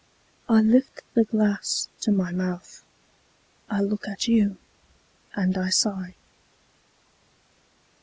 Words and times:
I 0.49 0.61
lift 0.61 1.03
the 1.13 1.23
glass 1.25 1.87
to 1.99 2.11
my 2.11 2.31
mouth, 2.31 2.81
I 3.69 3.81
look 3.81 4.07
at 4.07 4.27
you, 4.27 4.57
and 5.35 5.55
I 5.55 5.69
sigh. 5.69 6.15